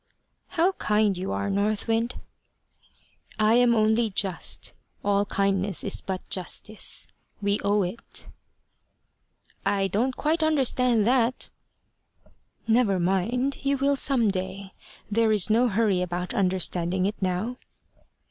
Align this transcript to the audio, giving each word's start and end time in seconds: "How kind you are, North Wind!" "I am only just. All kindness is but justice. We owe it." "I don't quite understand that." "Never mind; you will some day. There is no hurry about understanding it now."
"How 0.57 0.71
kind 0.71 1.15
you 1.15 1.31
are, 1.31 1.47
North 1.47 1.87
Wind!" 1.87 2.15
"I 3.37 3.53
am 3.53 3.75
only 3.75 4.09
just. 4.09 4.73
All 5.05 5.25
kindness 5.25 5.83
is 5.83 6.01
but 6.01 6.27
justice. 6.27 7.07
We 7.39 7.59
owe 7.63 7.83
it." 7.83 8.27
"I 9.63 9.85
don't 9.87 10.17
quite 10.17 10.41
understand 10.41 11.05
that." 11.05 11.51
"Never 12.67 12.99
mind; 12.99 13.59
you 13.63 13.77
will 13.77 13.95
some 13.95 14.29
day. 14.31 14.73
There 15.11 15.31
is 15.31 15.51
no 15.51 15.67
hurry 15.67 16.01
about 16.01 16.33
understanding 16.33 17.05
it 17.05 17.21
now." 17.21 17.57